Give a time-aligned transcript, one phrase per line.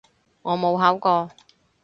[0.41, 1.29] 我冇考過